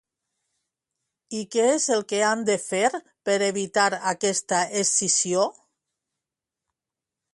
[1.39, 2.89] I què és el que han de fer
[3.29, 5.45] per evitar aquesta escissió?